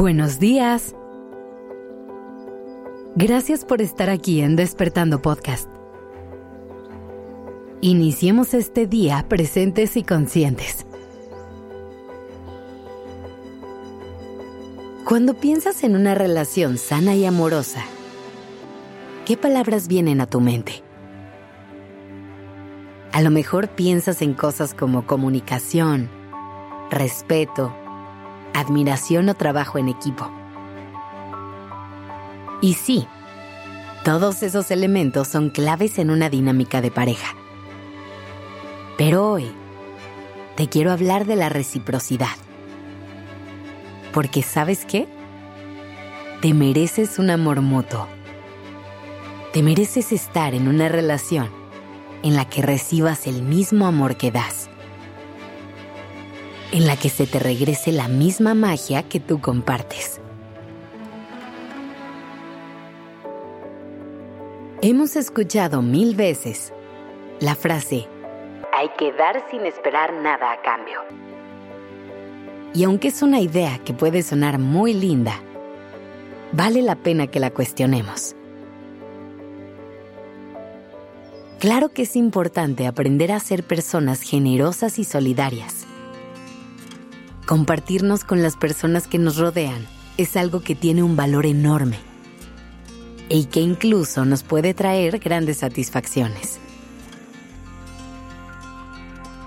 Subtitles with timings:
[0.00, 0.94] Buenos días.
[3.16, 5.68] Gracias por estar aquí en Despertando Podcast.
[7.82, 10.86] Iniciemos este día presentes y conscientes.
[15.04, 17.84] Cuando piensas en una relación sana y amorosa,
[19.26, 20.82] ¿qué palabras vienen a tu mente?
[23.12, 26.08] A lo mejor piensas en cosas como comunicación,
[26.90, 27.74] respeto,
[28.54, 30.30] admiración o trabajo en equipo.
[32.62, 33.06] Y sí,
[34.04, 37.34] todos esos elementos son claves en una dinámica de pareja.
[38.96, 39.50] Pero hoy
[40.56, 42.36] te quiero hablar de la reciprocidad.
[44.12, 45.06] Porque sabes qué?
[46.40, 48.08] Te mereces un amor mutuo.
[49.52, 51.50] Te mereces estar en una relación
[52.22, 54.69] en la que recibas el mismo amor que das
[56.72, 60.20] en la que se te regrese la misma magia que tú compartes.
[64.82, 66.72] Hemos escuchado mil veces
[67.40, 68.06] la frase,
[68.72, 71.00] hay que dar sin esperar nada a cambio.
[72.72, 75.34] Y aunque es una idea que puede sonar muy linda,
[76.52, 78.36] vale la pena que la cuestionemos.
[81.58, 85.86] Claro que es importante aprender a ser personas generosas y solidarias
[87.50, 89.84] Compartirnos con las personas que nos rodean
[90.16, 91.98] es algo que tiene un valor enorme
[93.28, 96.60] y que incluso nos puede traer grandes satisfacciones.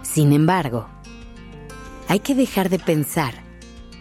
[0.01, 0.89] Sin embargo,
[2.09, 3.35] hay que dejar de pensar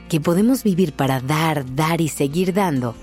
[0.08, 2.96] que podemos vivir para dar, dar y seguir dando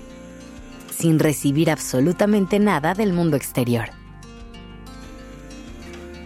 [0.94, 3.88] sin recibir absolutamente nada del mundo exterior.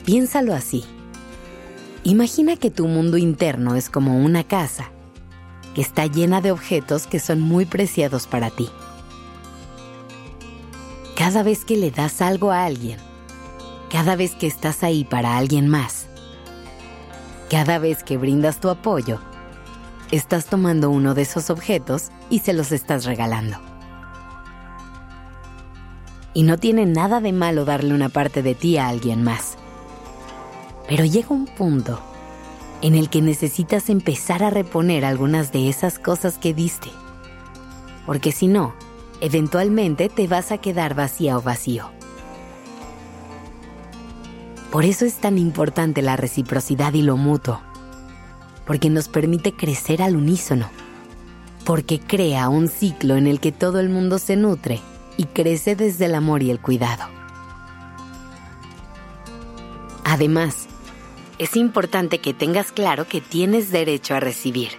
[0.04, 0.84] Piénsalo así.
[2.06, 4.90] Imagina que tu mundo interno es como una casa
[5.74, 8.68] que está llena de objetos que son muy preciados para ti.
[11.16, 12.98] Cada vez que le das algo a alguien,
[13.90, 16.06] cada vez que estás ahí para alguien más,
[17.48, 19.18] cada vez que brindas tu apoyo,
[20.10, 23.56] estás tomando uno de esos objetos y se los estás regalando.
[26.34, 29.56] Y no tiene nada de malo darle una parte de ti a alguien más.
[30.88, 32.00] Pero llega un punto
[32.82, 36.90] en el que necesitas empezar a reponer algunas de esas cosas que diste.
[38.04, 38.74] Porque si no,
[39.20, 41.90] eventualmente te vas a quedar vacía o vacío.
[44.70, 47.60] Por eso es tan importante la reciprocidad y lo mutuo.
[48.66, 50.68] Porque nos permite crecer al unísono.
[51.64, 54.80] Porque crea un ciclo en el que todo el mundo se nutre
[55.16, 57.04] y crece desde el amor y el cuidado.
[60.04, 60.68] Además,
[61.38, 64.70] es importante que tengas claro que tienes derecho a recibir.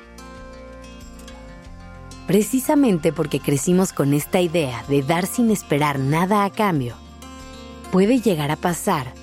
[2.27, 6.95] Precisamente porque crecimos con esta idea de dar sin esperar nada a cambio,
[7.91, 9.13] puede llegar a pasar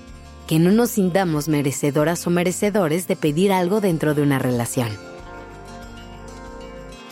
[0.46, 4.88] que no nos sintamos merecedoras o merecedores de pedir algo dentro de una relación.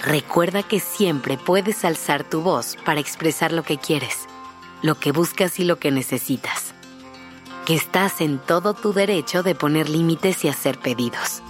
[0.05, 4.27] Recuerda que siempre puedes alzar tu voz para expresar lo que quieres,
[4.83, 6.70] lo que buscas y lo que necesitas
[7.67, 11.43] que estás en todo tu derecho de poner límites y hacer pedidos.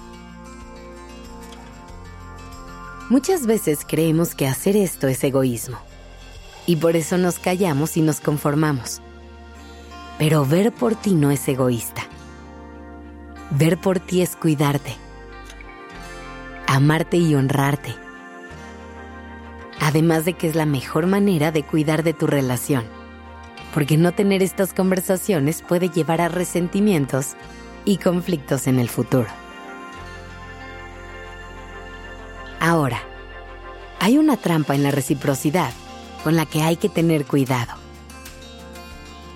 [3.08, 5.78] Muchas veces creemos que hacer esto es egoísmo
[6.66, 9.00] y por eso nos callamos y nos conformamos.
[10.18, 12.02] Pero ver por ti no es egoísta.
[13.50, 14.94] Ver por ti es cuidarte,
[16.68, 17.96] amarte y honrarte.
[19.80, 22.99] Además de que es la mejor manera de cuidar de tu relación
[23.72, 27.34] porque no tener estas conversaciones puede llevar a resentimientos
[27.84, 29.28] y conflictos en el futuro.
[32.58, 33.00] Ahora,
[34.00, 35.72] hay una trampa en la reciprocidad
[36.22, 37.72] con la que hay que tener cuidado.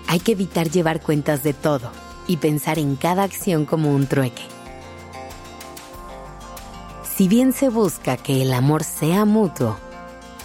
[0.07, 1.91] Hay que evitar llevar cuentas de todo
[2.27, 4.43] y pensar en cada acción como un trueque.
[7.15, 9.77] Si bien se busca que el amor sea mutuo,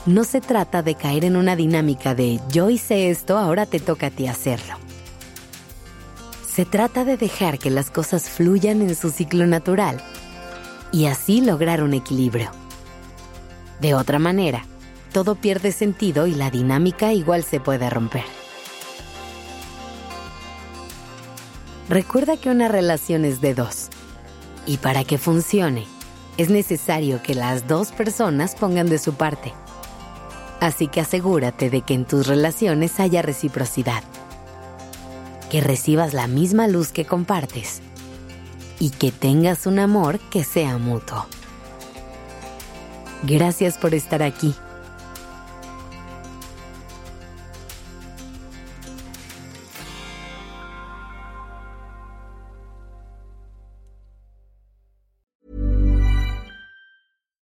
[0.06, 4.06] no se trata de caer en una dinámica de yo hice esto, ahora te toca
[4.06, 4.76] a ti hacerlo.
[6.50, 10.02] Se trata de dejar que las cosas fluyan en su ciclo natural
[10.92, 12.50] y así lograr un equilibrio.
[13.80, 14.64] De otra manera,
[15.12, 18.24] todo pierde sentido y la dinámica igual se puede romper.
[21.88, 23.88] Recuerda que una relación es de dos
[24.66, 25.86] y para que funcione
[26.36, 29.52] es necesario que las dos personas pongan de su parte.
[30.60, 34.02] Así que asegúrate de que en tus relaciones haya reciprocidad,
[35.50, 37.80] que recibas la misma luz que compartes.
[38.78, 41.26] Y que tengas un amor que sea mutuo.
[43.24, 44.54] Gracias por estar aquí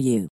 [0.00, 0.28] you.